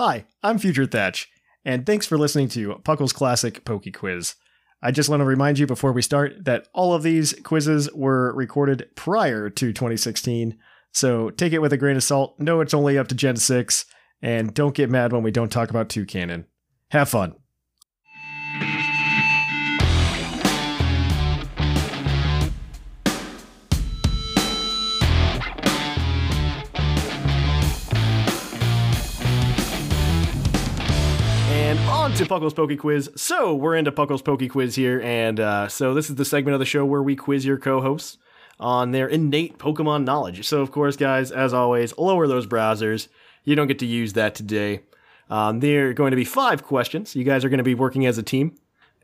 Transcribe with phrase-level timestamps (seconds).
[0.00, 1.28] Hi, I'm Future Thatch,
[1.64, 4.36] and thanks for listening to Puckle's Classic Poke Quiz.
[4.80, 8.32] I just want to remind you before we start that all of these quizzes were
[8.32, 10.56] recorded prior to 2016,
[10.92, 12.38] so take it with a grain of salt.
[12.38, 13.86] Know it's only up to Gen 6,
[14.22, 16.44] and don't get mad when we don't talk about Toucannon.
[16.92, 17.34] Have fun.
[31.86, 33.10] On to Puckle's Poke Quiz.
[33.16, 36.58] So we're into Puckle's Poke Quiz here, and uh, so this is the segment of
[36.58, 38.18] the show where we quiz your co-hosts
[38.58, 40.46] on their innate Pokemon knowledge.
[40.46, 43.08] So of course, guys, as always, lower those browsers.
[43.44, 44.80] You don't get to use that today.
[45.30, 47.14] Um, there are going to be five questions.
[47.14, 48.56] You guys are going to be working as a team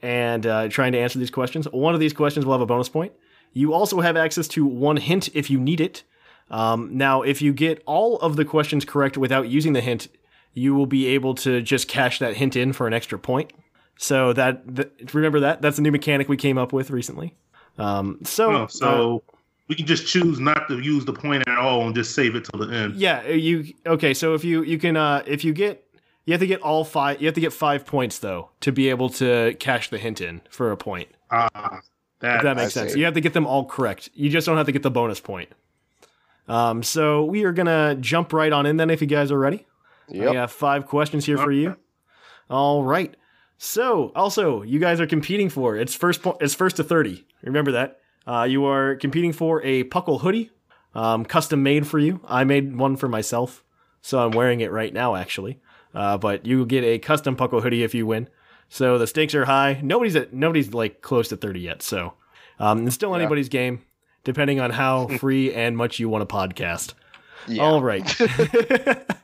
[0.02, 1.66] and uh, trying to answer these questions.
[1.66, 3.12] One of these questions will have a bonus point.
[3.52, 6.02] You also have access to one hint if you need it.
[6.50, 10.08] Um, now, if you get all of the questions correct without using the hint,
[10.54, 13.52] you will be able to just cash that hint in for an extra point.
[13.96, 17.34] So that th- remember that that's a new mechanic we came up with recently.
[17.78, 19.22] Um, so Oh, so
[19.68, 22.44] we can just choose not to use the point at all and just save it
[22.44, 22.96] till the end.
[22.96, 24.14] Yeah, you okay?
[24.14, 25.84] So if you you can uh if you get
[26.24, 28.88] you have to get all five you have to get five points though to be
[28.90, 31.08] able to cash the hint in for a point.
[31.30, 31.80] Ah,
[32.20, 32.92] that, that makes I sense.
[32.94, 32.98] see.
[33.00, 34.08] You have to get them all correct.
[34.14, 35.50] You just don't have to get the bonus point.
[36.46, 39.66] Um, so we are gonna jump right on in then if you guys are ready.
[40.12, 41.76] I have five questions here for you.
[42.50, 43.14] All right.
[43.56, 47.26] So also you guys are competing for it's first po- it's first to thirty.
[47.42, 48.00] Remember that.
[48.26, 50.50] Uh, you are competing for a Puckle hoodie,
[50.94, 52.20] um, custom made for you.
[52.26, 53.62] I made one for myself,
[54.02, 55.60] so I'm wearing it right now actually.
[55.94, 58.28] Uh, but you get a custom Puckle hoodie if you win.
[58.68, 59.80] So the stakes are high.
[59.82, 61.82] Nobody's at nobody's like close to thirty yet.
[61.82, 62.14] So
[62.58, 63.18] um, it's still Yeah.
[63.18, 63.82] anybody's game,
[64.24, 66.94] depending on how free and much you want to podcast.
[67.46, 67.62] Yeah.
[67.62, 68.04] All right.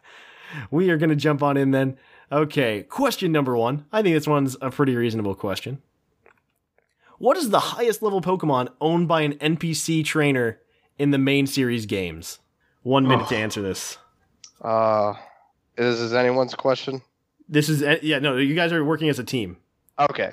[0.70, 1.96] we are going to jump on in then.
[2.32, 3.84] Okay, question number one.
[3.92, 5.80] I think this one's a pretty reasonable question.
[7.18, 10.58] What is the highest level Pokemon owned by an NPC trainer
[10.98, 12.38] in the main series games?
[12.82, 13.38] One minute to Oh.
[13.38, 13.98] answer this.
[14.62, 15.14] Uh,
[15.76, 17.02] is this anyone's question?
[17.48, 19.56] This is, eh, yeah, no, you guys are working as a team.
[19.98, 20.30] Okay.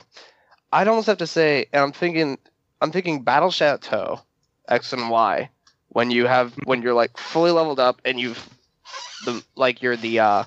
[0.72, 2.38] I'd almost have to say, and I'm thinking,
[2.82, 4.22] I'm thinking Battle Chateau,
[4.68, 5.50] X and Y,
[5.90, 8.50] when you have when you're like fully leveled up and you've
[9.26, 10.44] the like you're the uh,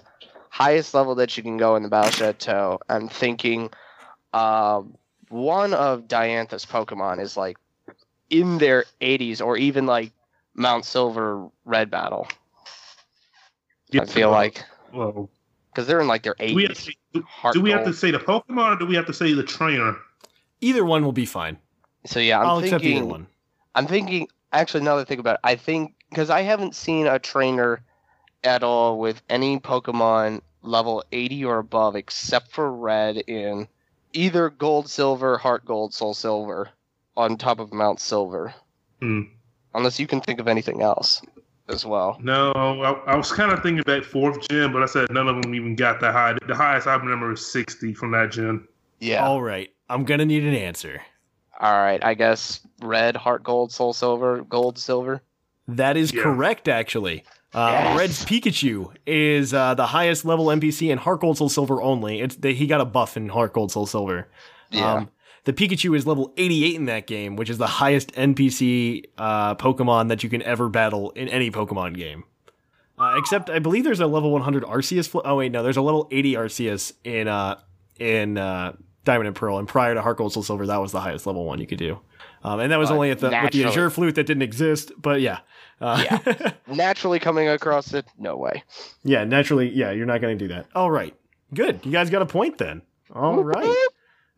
[0.48, 2.78] highest level that you can go in the Battle Chateau.
[2.88, 3.70] I'm thinking,
[4.32, 4.96] um,
[5.28, 7.56] one of Diantha's Pokemon is like
[8.30, 10.12] in their 80s or even like
[10.54, 12.28] Mount Silver Red Battle.
[13.92, 15.28] I feel like Well,
[15.72, 16.84] because they're in like their do we, have 80s.
[16.84, 17.24] to, do,
[17.54, 19.96] do we have to say the Pokemon or do we have to say the trainer?
[20.60, 21.58] Either one will be fine.
[22.06, 22.98] So yeah, I'm I'll accept thinking.
[22.98, 23.26] either one.
[23.74, 24.28] I'm thinking.
[24.52, 27.82] Actually, now that I think about it, I think because I haven't seen a trainer
[28.44, 33.68] at all with any Pokemon level 80 or above, except for Red in
[34.12, 36.68] either Gold, Silver, Heart Gold, Soul Silver,
[37.16, 38.54] on top of Mount Silver.
[39.00, 39.22] Hmm.
[39.74, 41.22] Unless you can think of anything else
[41.68, 42.18] as well.
[42.20, 45.40] No, I, I was kind of thinking that fourth gen, but I said none of
[45.40, 46.36] them even got that high.
[46.46, 48.66] The highest I remember is 60 from that gen.
[48.98, 49.24] Yeah.
[49.26, 51.00] All right, I'm going to need an answer.
[51.60, 52.02] All right.
[52.02, 55.22] I guess Red, Heart Gold, Soul Silver, Gold, Silver.
[55.68, 56.22] That is Yeah.
[56.22, 57.22] correct, actually.
[57.52, 57.98] Uh, Yes.
[57.98, 62.20] Red's Pikachu is uh, the highest level NPC in Heart Gold Soul Silver only.
[62.20, 64.28] It's they, he got a buff in Heart Gold Soul Silver.
[64.70, 64.94] Yeah.
[64.94, 65.10] Um,
[65.44, 70.08] the Pikachu is level 88 in that game, which is the highest NPC uh, Pokemon
[70.08, 72.24] that you can ever battle in any Pokemon game.
[72.98, 75.08] Uh, except I believe there's a level 100 Arceus.
[75.08, 77.58] Fl- oh wait, no, there's a level 80 Arceus in uh,
[77.98, 78.74] in uh,
[79.04, 81.44] Diamond and Pearl, and prior to Heart Gold Soul Silver, that was the highest level
[81.46, 81.98] one you could do.
[82.42, 83.64] Um, and that was Uh, only at the with the.
[83.64, 84.92] Azure Flute that didn't exist.
[85.00, 85.40] But yeah,
[85.80, 86.52] uh, yeah.
[86.66, 88.62] Naturally coming across it, no way.
[89.04, 90.66] Yeah, naturally, yeah, you're not going to do that.
[90.74, 91.14] All right.
[91.52, 91.80] Good.
[91.84, 92.82] You guys got a point then.
[93.14, 93.76] All right.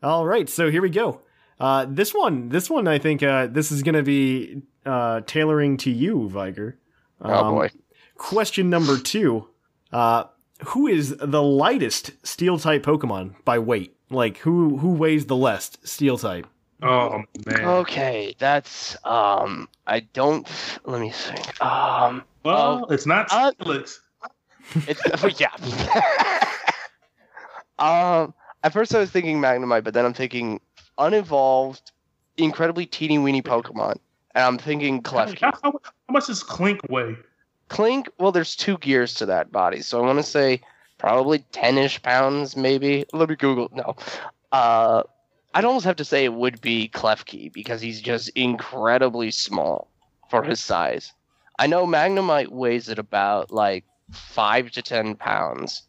[0.01, 0.49] All right.
[0.49, 1.21] So here we go.
[1.59, 5.77] Uh, this one, this one, I think uh, this is going to be uh, tailoring
[5.77, 6.77] to you, Viger.
[7.21, 7.69] Oh Um, boy.
[8.17, 9.47] Question number two.
[9.93, 10.25] Uh,
[10.65, 13.95] who is the lightest steel type Pokemon by weight?
[14.09, 16.47] Like who who weighs the less steel type?
[16.83, 17.63] Oh, man.
[17.65, 19.69] Okay, that's um.
[19.87, 20.47] I don't.
[20.85, 21.61] Let me think.
[21.61, 22.23] Um.
[22.43, 23.99] well, it's not uh, Steelix.
[24.87, 26.43] It's yeah.
[27.79, 28.33] um.
[28.63, 30.59] At first, I was thinking Magnemite, but then I'm thinking
[30.97, 31.91] unevolved,
[32.37, 33.97] incredibly teeny weeny Pokemon,
[34.35, 35.79] and I'm thinking How, how- how
[36.09, 37.15] much does Clink weigh?
[37.69, 38.09] Clink.
[38.19, 40.61] Well, there's two gears to that body, so I want to say
[40.97, 43.05] probably ten-ish pounds, maybe.
[43.13, 43.69] Let me Google.
[43.73, 43.95] No.
[44.51, 45.03] Uh.
[45.53, 49.89] I'd almost have to say it would be Klefki because he's just incredibly small
[50.29, 51.13] for his size.
[51.59, 55.83] I know Magnemite weighs at about like five to ten pounds,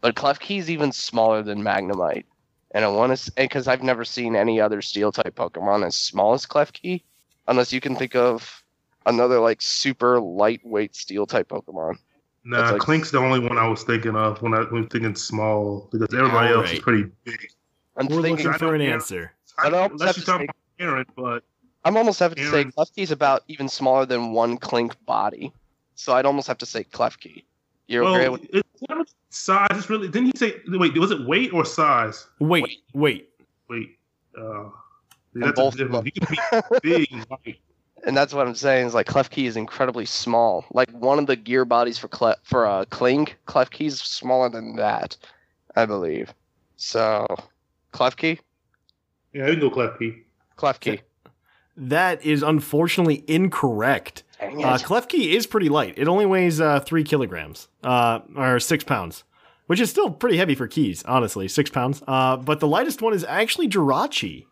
[0.00, 2.24] but Klefki is even smaller than Magnemite.
[2.72, 6.34] And I want to, because I've never seen any other Steel type Pokemon as small
[6.34, 7.02] as Klefki,
[7.48, 8.62] unless you can think of
[9.06, 11.96] another like super lightweight Steel type Pokemon.
[12.44, 15.14] Nah, That's like- Clink's the only one I was thinking of when I was thinking
[15.14, 17.48] small because everybody else is pretty big.
[17.96, 19.32] I'm We're thinking, looking for an answer.
[19.58, 21.44] I don't Unless have you to talk say- about Aron, but
[21.84, 25.52] I'm almost have to say Aron- Klefki's about even smaller than one Clink body,
[25.94, 27.44] so I'd almost have to say Klefki.
[27.86, 29.68] You're well, okay with it's not much size.
[29.72, 30.56] It's really didn't he say?
[30.68, 32.26] Wait, was it weight or size?
[32.40, 33.30] Wait, wait.
[33.68, 33.98] Wait,
[34.38, 34.64] uh,
[35.34, 36.04] And that's both different.
[36.04, 37.56] He can be big and
[38.04, 40.64] and that's what I'm saying is like Klefki is incredibly small.
[40.72, 45.16] Like one of the gear bodies for Cle- for uh, Clink, Klefki's smaller than that,
[45.74, 46.32] I believe.
[46.76, 47.26] So,
[47.96, 48.38] Klefki,
[49.32, 50.22] Yeah, you can go Klefki.
[50.56, 51.00] Klefki.
[51.76, 54.22] That is unfortunately incorrect.
[54.40, 54.78] Dang Uh.
[54.78, 55.94] Klefki is pretty light.
[55.96, 59.24] It only weighs uh, three kilograms, uh, or six pounds,
[59.66, 61.48] which is still pretty heavy for keys, honestly.
[61.48, 62.02] Six pounds.
[62.08, 64.46] Uh, but the lightest one is actually Jirachi.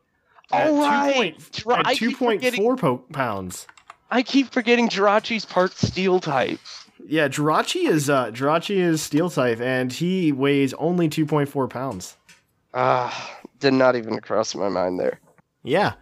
[0.53, 1.37] at All right.
[1.39, 3.67] 2.4 Jira- At I keep 2.4 forgetting- po- pounds.
[4.11, 6.61] I keep forgetting Jirachi's part Steel type.
[7.07, 12.17] Yeah, Jirachi is uh, Jirachi is steel type, and he weighs only 2.4 pounds.
[12.75, 15.21] Ah, did not even cross my mind there.
[15.63, 15.95] Yeah.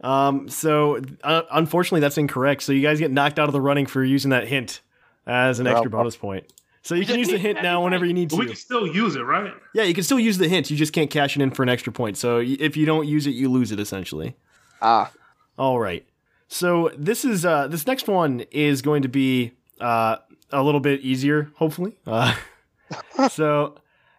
[0.00, 2.62] Um, so uh, unfortunately, that's incorrect.
[2.62, 4.80] So you guys get knocked out of the running for using that hint
[5.26, 6.50] as an extra Well, bonus point.
[6.82, 8.36] So you can use the hint now whenever you need to.
[8.36, 9.52] But we can still use it, right?
[9.74, 10.70] Yeah, you can still use the hint.
[10.70, 12.16] You just can't cash it in for an extra point.
[12.16, 14.34] So if you don't use it, you lose it essentially.
[14.80, 15.12] Ah,
[15.58, 16.06] All right.
[16.48, 20.16] So this is uh, this next one is going to be uh,
[20.50, 21.98] a little bit easier, hopefully.
[22.06, 22.34] Uh,
[23.30, 23.74] so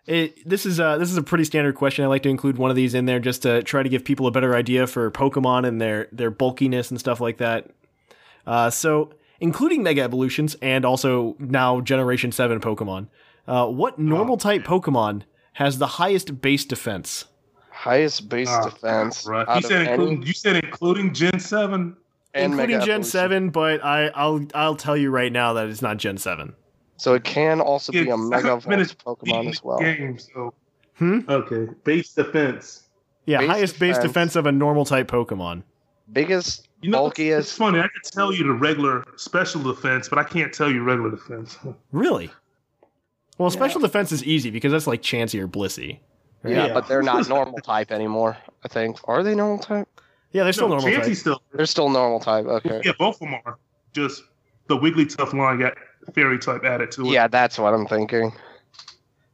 [0.08, 2.04] it this is uh, this is a pretty standard question.
[2.04, 4.28] I like to include one of these in there just to try to give people
[4.28, 7.70] a better idea for Pokemon and their their bulkiness and stuff like that.
[8.48, 13.08] Uh, so including Mega Evolutions and also now Generation Seven Pokemon,
[13.48, 17.26] uh, what normal type Pokemon has the highest base defense?
[17.74, 19.26] highest base Ah, defense.
[19.26, 19.48] Right.
[19.48, 21.96] You of said any- including, you said including Gen Seven.
[22.36, 23.04] and including Mega Gen Evolution.
[23.04, 26.54] Seven, but I, I'll I'll tell you right now that it's not Gen Seven.
[27.02, 29.80] So it can also be a Mega I've Evolved Pokemon as well.
[29.80, 30.54] Game, so
[31.00, 31.22] Hmm?
[31.28, 32.84] okay, base defense.
[33.26, 34.04] Yeah, Base highest base defense.
[34.08, 35.64] defense of a normal type Pokemon.
[36.14, 37.40] Biggest, You know, it's, bulkiest.
[37.40, 37.80] it's funny.
[37.80, 41.58] I can tell you the regular special defense, but I can't tell you regular defense.
[41.92, 42.30] Really?
[43.40, 43.56] Well, Yeah.
[43.56, 45.98] special defense is easy because that's like Chansey or Blissey.
[46.46, 46.74] Yeah, Yeah.
[46.76, 48.38] but they're not normal type anymore.
[48.64, 49.00] I think.
[49.06, 49.88] Are they normal type?
[50.34, 51.18] Yeah, they're still no, normal Chansey type.
[51.18, 51.42] still.
[51.52, 52.46] They're still normal type.
[52.46, 52.82] Okay.
[52.86, 53.58] Yeah, both of them are.
[53.94, 54.22] Just
[54.68, 55.74] the Wigglytuff line got
[56.14, 57.12] fairy type added to it.
[57.12, 58.34] Yeah, that's what I'm thinking.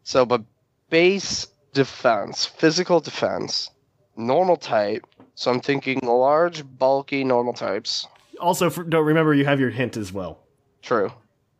[0.03, 0.41] So, but
[0.89, 3.69] base defense, physical defense,
[4.15, 5.05] normal type.
[5.35, 8.07] So I'm thinking large, bulky, normal types.
[8.39, 10.39] Also, for, don't remember you have your hint as well.
[10.81, 11.11] True.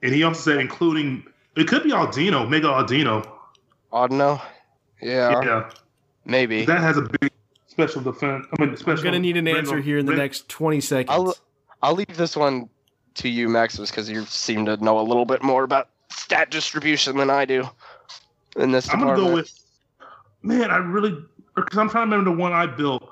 [0.02, 1.24] And he also said including
[1.56, 3.28] it could be Aldino, Mega Aldino.
[3.92, 4.42] Audino.
[5.02, 5.70] Yeah, yeah,
[6.26, 6.66] maybe.
[6.66, 7.32] that has a big
[7.68, 8.46] special defense.
[8.52, 9.00] I mean, special.
[9.00, 11.10] I'm gonna need an answer here in the next 20 seconds.
[11.10, 11.36] I'll
[11.82, 12.70] I'll leave this one
[13.18, 17.18] to you, Maximus, because you seem to know a little bit more about stat distribution
[17.18, 17.70] than I do
[18.56, 19.52] in this I'm gonna go with.
[20.42, 21.18] Man, I really
[21.56, 23.10] because I'm trying to remember the one I built.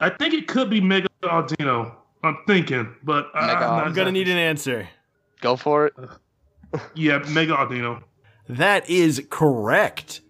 [0.00, 1.94] I think it could be Mega Aldino.
[2.24, 4.88] I'm thinking, but I, I'm, I'm gonna need an answer.
[5.40, 5.94] Go for it.
[6.94, 8.02] Yeah, Mega Aldino.
[8.48, 10.22] That is correct.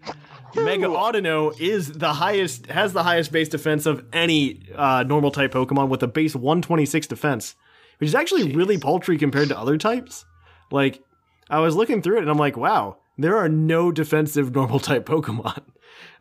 [0.57, 5.53] Mega Audino is the highest, has the highest base defense of any uh, normal type
[5.53, 7.55] Pokemon with a base 126 defense,
[8.03, 10.25] which is actually really paltry compared to other types.
[10.73, 11.05] Like,
[11.49, 15.07] I was looking through it and I'm like, wow, there are no defensive normal type
[15.07, 15.63] Pokemon.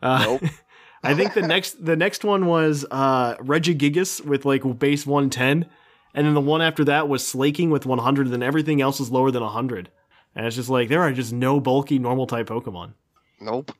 [0.00, 0.42] Uh, Nope.
[1.02, 5.68] I think the next the next one was uh, Regigigas with like base 110,
[6.14, 9.10] and then the one after that was Slaking with 100, and then everything else is
[9.10, 9.90] lower than 100.
[10.36, 12.92] And it's just like there are just no bulky normal type Pokemon.
[13.40, 13.72] Nope.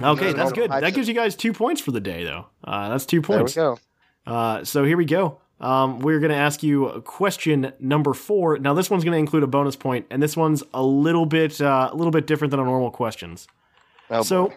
[0.00, 0.70] Okay, that's good.
[0.70, 2.46] That gives you guys two points for the day, though.
[2.62, 3.54] Uh, that's two points.
[3.54, 3.76] There we
[4.26, 4.32] go.
[4.32, 5.40] Uh, so here we go.
[5.60, 8.58] Um, we're going to ask you question number four.
[8.58, 11.60] Now this one's going to include a bonus point, and this one's a little bit
[11.60, 13.48] uh, a little bit different than our normal questions.
[14.10, 14.54] Oh, so, boy.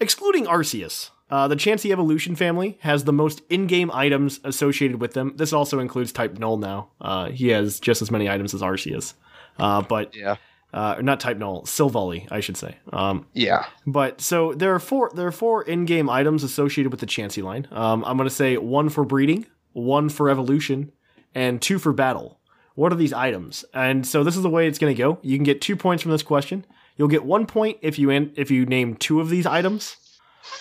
[0.00, 5.32] excluding Arceus, uh, the Chansey Evolution family has the most in-game items associated with them.
[5.36, 6.90] This also includes Type Null now.
[7.00, 9.14] Uh, he has just as many items as Arceus,
[9.58, 10.36] uh, but yeah,
[10.72, 12.76] uh, not Type Null, Silvally, I should say.
[12.92, 13.66] Um, yeah.
[13.86, 17.66] but so there are four there are four in-game items associated with the Chansey line.
[17.72, 20.90] Um, I'm going to say one for breeding, one for evolution,
[21.34, 22.40] and two for battle.
[22.74, 23.64] What are these items?
[23.74, 25.18] And so this is the way it's going to go.
[25.22, 26.64] You can get two points from this question.
[26.96, 29.96] You'll get one point if you in, if you name two of these items.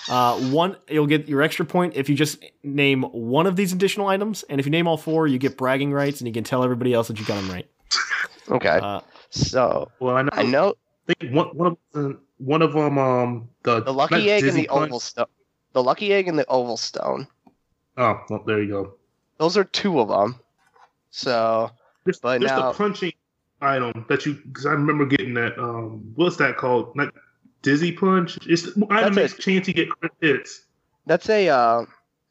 [0.10, 4.07] Uh, one you'll get your extra point if you just name one of these additional
[4.07, 6.63] items, and if you name all four, you get bragging rights, and you can tell
[6.63, 7.69] everybody else that you got them right.
[8.50, 8.79] Okay.
[8.81, 10.29] Uh, so Well, I know.
[10.34, 10.74] I know.
[11.07, 14.43] I think one, one of them, one of them, um, the The lucky not egg
[14.43, 14.88] and the Punch.
[14.88, 15.25] oval stone.
[15.74, 17.27] The lucky egg and the oval stone.
[17.98, 18.93] Oh, well, there you go.
[19.38, 20.39] Those are two of them.
[21.12, 21.72] So
[22.04, 23.13] There's, But there's now- the punching
[23.62, 25.58] item that you because I remember getting that.
[25.58, 26.96] Um, what's that called?
[26.96, 27.13] Not
[27.62, 28.38] dizzy punch.
[28.48, 30.62] It's the item That's makes chance you get crit hits.
[31.08, 31.86] that's a uh,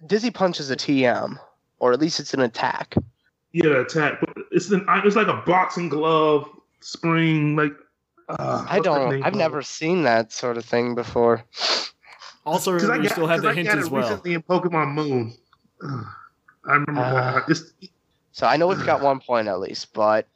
[0.06, 1.38] dizzy punch is a TM,
[1.78, 2.94] or at least it's an attack.
[3.52, 4.20] Yeah, attack.
[4.20, 6.48] But it's an it's like a boxing glove
[6.80, 7.56] spring.
[7.56, 7.72] Like
[8.28, 9.14] uh, I don't.
[9.14, 9.36] I've called?
[9.36, 11.44] never seen that sort of thing before.
[12.46, 14.02] Also, 'Cause I remember, you got- still have the I hint as well.
[14.02, 15.34] Recently in Pokemon Moon.
[16.66, 16.70] Ugh.
[16.70, 17.72] I remember Uh, it's
[18.32, 20.26] So I know we've got one point at least, but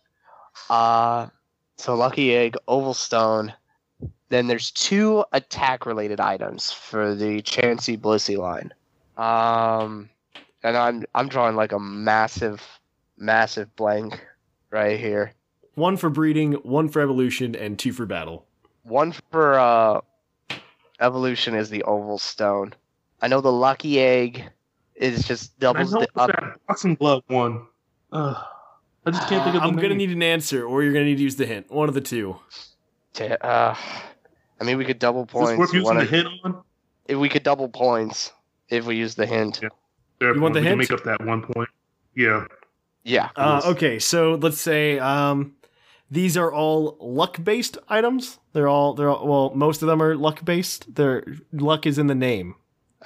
[0.71, 1.29] uh
[1.77, 3.53] so lucky egg, oval stone.
[4.31, 8.73] Then there's two attack related items for the Chansey Blissey line.
[9.17, 10.11] Um
[10.63, 12.63] and I'm I'm drawing like a massive
[13.17, 14.25] massive blank
[14.71, 15.33] right here.
[15.75, 18.45] One for breeding, one for evolution, and two for battle.
[18.83, 20.01] One for uh
[21.01, 22.75] evolution is the oval stone.
[23.23, 24.45] I know the lucky egg
[25.01, 27.67] is just doubles know the it's up that boxing glove one.
[28.13, 28.37] Ugh.
[29.07, 31.17] I just can't think of the I'm gonna need an answer, or you're gonna need
[31.17, 31.71] to use the hint.
[31.71, 32.37] One of the two.
[33.21, 33.75] uh
[34.61, 35.59] I mean we could double Is this points.
[35.59, 36.63] worth using One the of- hint on?
[37.07, 38.33] if we could double points
[38.69, 39.61] if we use the hint.
[39.63, 39.69] Yeah.
[40.21, 40.79] There, You want the we can?
[40.79, 41.69] Make up that one point.
[42.15, 42.45] Yeah.
[43.05, 43.31] Yeah.
[43.37, 45.55] Uh, okay, so let's say um,
[46.11, 48.39] these are all luck-based items.
[48.53, 50.97] They're all they're all, well, most of them are luck-based.
[50.97, 52.57] Their luck is in the name.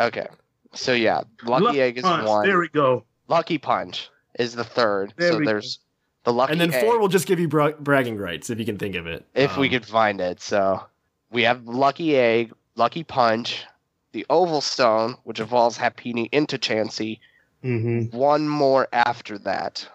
[0.01, 0.27] Okay.
[0.75, 2.27] So yeah, lucky Lucky egg is punch.
[2.29, 2.47] one.
[2.47, 3.05] There we go.
[3.29, 5.13] Lucky punch is the third.
[5.17, 5.51] There so we go.
[5.53, 5.79] there's
[6.25, 8.65] the lucky and then egg, four will just give you bra- bragging rights if you
[8.65, 9.25] can think of it.
[9.35, 10.41] if we Um, could find it.
[10.41, 10.83] So
[11.31, 13.65] we have lucky egg, lucky punch,
[14.13, 17.19] the oval stone, which evolves Happiny into Chansey.
[17.65, 18.17] Mm-hmm.
[18.17, 19.87] One more after that.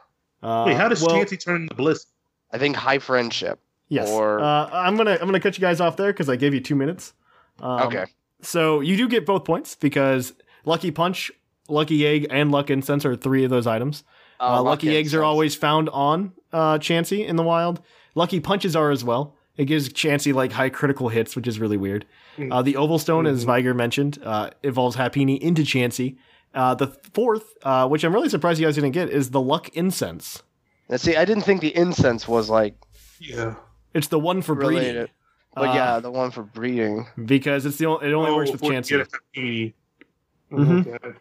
[0.43, 2.05] uh, Wait, how does well, Chansey turn into Bliss?
[2.51, 3.59] I think high friendship.
[3.89, 4.09] Yes.
[4.09, 6.59] or- uh, I'm gonna I'm gonna cut you guys off there because I gave you
[6.59, 7.13] two minutes.
[7.59, 8.05] Um, okay.
[8.41, 10.33] So you do get both points because
[10.67, 11.31] lucky punch,
[11.67, 14.03] lucky egg, and luck incense are three of those items.
[14.39, 17.81] Uh, lucky eggs are always found on uh, Chansey in the wild.
[18.13, 19.35] Lucky punches are as well.
[19.57, 22.05] It gives Chansey like high critical hits, which is really weird.
[22.37, 22.53] Mm.
[22.53, 23.47] Uh, the oval stone, as Mhm.
[23.47, 26.17] Viger mentioned, uh, evolves Happiny into Chansey.
[26.53, 29.69] Uh, the fourth, uh, which I'm really surprised you guys didn't get, is the luck
[29.69, 30.43] incense.
[30.89, 32.75] Now, see, I didn't think the incense was like
[33.19, 33.55] Yeah.
[33.95, 34.75] It's the one for breeding.
[34.77, 35.09] related.
[35.55, 37.07] But Uh, yeah, the one for breeding.
[37.25, 39.73] because it's the only, it only works with for- Chansey.
[40.51, 40.87] Mhm.
[40.95, 41.17] Okay.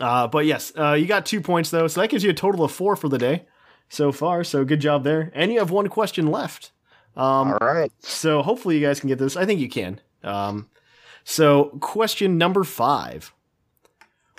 [0.00, 2.64] Uh, but yes, uh, you got two points though, so that gives you a total
[2.64, 3.44] of four for the day
[3.88, 4.44] so far.
[4.44, 5.30] So good job there.
[5.34, 6.72] And you have one question left.
[7.16, 7.92] Um, All right.
[8.00, 9.36] So hopefully you guys can get this.
[9.36, 10.00] I think you can.
[10.22, 10.68] Um,
[11.24, 13.34] so question number five: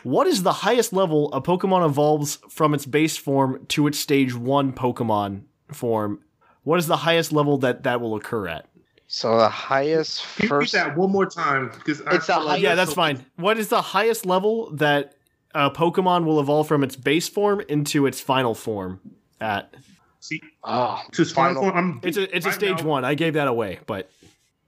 [0.03, 4.33] What is the highest level a Pokemon evolves from its base form to its stage
[4.33, 6.21] one Pokemon form?
[6.63, 8.67] What is the highest level that that will occur at?
[9.13, 10.73] So the highest Can you first.
[10.73, 11.69] repeat that one more time?
[11.75, 13.25] Because It's the highest- yeah, that's fine.
[13.35, 15.15] What is the highest level that
[15.53, 19.01] a Pokemon will evolve from its base form into its final form
[19.41, 19.73] at?
[20.21, 21.99] See, Oh, to his final Final- form.
[22.01, 23.03] I'm, It's a it's a stage now, one.
[23.03, 24.09] I gave that away, but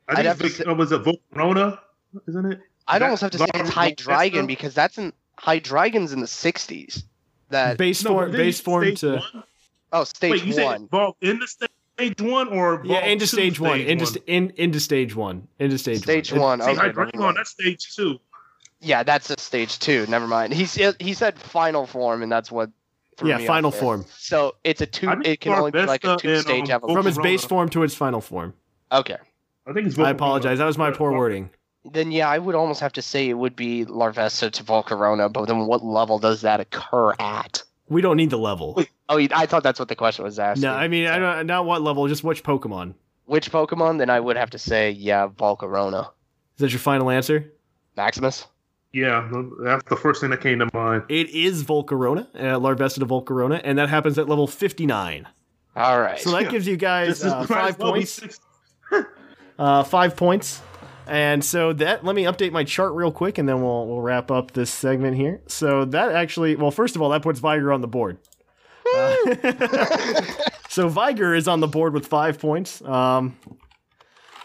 [0.09, 1.79] I I'd think have to it's, say- uh, was a Volcarona,
[2.27, 2.59] isn't it?
[2.89, 6.27] I'd That- almost have to say it's Lar- Hydreigon because that's in Hydreigon's in the
[6.27, 7.03] '60s.
[7.49, 9.43] That base No, form but base form to one?
[9.93, 10.83] oh, stage Wait, you said one.
[10.91, 11.69] evolve in the stage
[12.19, 15.99] one or yeah into to stage one stage into in into stage one into stage,
[16.01, 16.59] Stage one.
[16.59, 16.75] It- one.
[16.75, 17.37] See, Okay, Hydreigon, never mind.
[17.37, 18.19] that's stage two.
[18.81, 20.05] Yeah, that's a stage two.
[20.07, 20.53] Never mind.
[20.53, 22.69] He said he said final form, and that's what.
[23.17, 23.81] threw yeah, me final off there.
[23.81, 25.09] form So it's a two.
[25.23, 27.01] It can only be like a Larvesta two-stage and, um, evolution.
[27.03, 28.53] from its base form to its final form.
[28.91, 29.17] Okay.
[29.65, 29.97] I think it's.
[29.97, 30.57] I apologize.
[30.57, 31.49] That was my poor wording.
[31.85, 35.45] Then yeah, I would almost have to say it would be Larvesta to Volcarona, but
[35.45, 37.63] then what level does that occur at?
[37.93, 38.73] We don't need the level.
[38.75, 38.89] Wait.
[39.09, 40.63] Oh, I thought that's what the question was asking.
[40.63, 42.95] No, I mean I don't not what level, just which Pokemon.
[43.25, 43.99] Which Pokemon?
[43.99, 46.09] Then I would have to say yeah, Volcarona.
[46.55, 47.53] Is that your final answer?
[47.95, 48.47] Maximus.
[48.91, 49.27] Yeah,
[49.63, 51.03] that's the first thing that came to mind.
[51.09, 55.27] It is Volcarona, uh, Larvesta to Volcarona, and that happens at level 59.
[55.75, 56.19] All right.
[56.19, 58.39] So that gives you guys uh, five as well be points.
[59.59, 60.61] Uh, five points.
[61.07, 64.31] And so that let me update my chart real quick, and then we'll we'll wrap
[64.31, 65.41] up this segment here.
[65.47, 68.17] So that actually, well, first of all, that puts Viger on the board.
[68.95, 70.21] Uh,
[70.69, 72.81] so Viger is on the board with five points.
[72.81, 73.37] Um,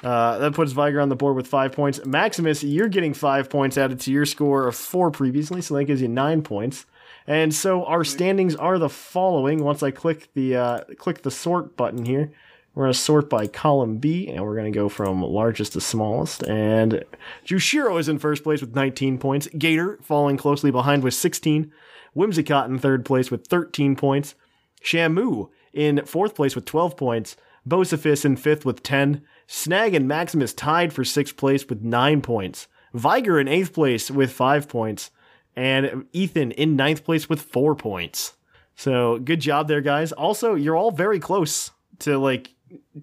[0.02, 2.04] uh, that puts Viger on the board with five points.
[2.04, 6.00] Maximus, you're getting five points added to your score of four previously, so that gives
[6.00, 6.86] you nine points.
[7.26, 9.62] And so our standings are the following.
[9.62, 12.32] Once I click the uh, click the sort button here,
[12.78, 15.80] we're going to sort by column B, and we're going to go from largest to
[15.80, 16.44] smallest.
[16.44, 17.04] And
[17.44, 19.48] Jushiro is in first place with 19 points.
[19.48, 21.72] Gator following closely behind with 16.
[22.14, 24.36] Whimsicott in third place with 13 points.
[24.80, 27.36] Shamu in fourth place with 12 points.
[27.68, 29.22] Bocefus in fifth with 10.
[29.48, 32.68] Snag and Maximus tied for sixth place with nine points.
[32.94, 35.10] Viger in eighth place with five points.
[35.56, 38.36] And Ethan in ninth place with four points.
[38.76, 40.12] So good job there, guys.
[40.12, 42.50] Also, you're all very close to like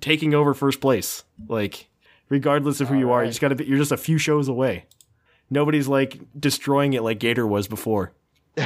[0.01, 1.23] taking over first place.
[1.47, 1.87] Like,
[2.29, 4.85] regardless of who you are, you just gotta be, you're just a few shows away.
[5.49, 8.13] Nobody's like destroying it like Gator was before.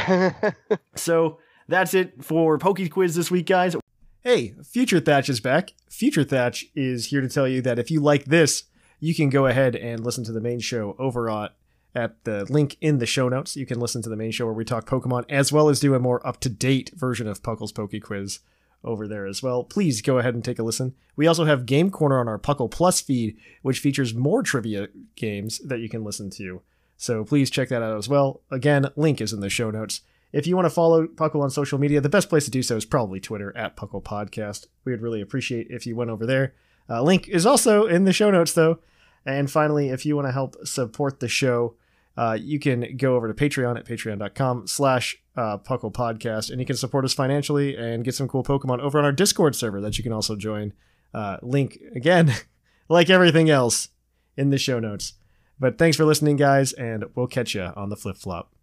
[0.96, 3.76] So that's it for Poke Quiz this week, guys.
[4.22, 5.74] Hey, Future Thatch is back.
[5.90, 8.66] Future Thatch is here to tell you that if you like this,
[9.00, 11.50] you can go ahead and listen to the main show over on
[11.96, 13.56] at the link in the show notes.
[13.56, 15.96] You can listen to the main show where we talk Pokemon as well as do
[15.96, 18.40] a more up to date version of Puckle's Poke Quiz
[18.84, 19.64] over there as well.
[19.64, 20.96] Please go ahead and take a listen.
[21.16, 25.60] We also have Game Corner on our Puckle Plus feed, which features more trivia games
[25.60, 26.62] that you can listen to.
[26.98, 28.42] So please check that out as well.
[28.52, 30.02] Again, link is in the show notes.
[30.32, 32.76] If you want to follow Puckle on social media, the best place to do so
[32.76, 34.68] is probably Twitter at Puckle Podcast.
[34.86, 36.54] We would really appreciate if you went over there.
[36.90, 38.80] Uh, link is also in the show notes, though.
[39.26, 41.76] And finally, if you want to help support the show,
[42.20, 46.66] uh, you can go over to Patreon at patreon.com slash uh, Puckle Podcast, and you
[46.66, 49.98] can support us financially and get some cool Pokemon over on our Discord server that
[49.98, 50.74] you can also join.
[51.14, 52.34] Uh, link, again,
[52.90, 53.88] like everything else,
[54.36, 55.14] in the show notes.
[55.62, 58.54] But thanks for listening, guys, and we'll catch you on the flip flop.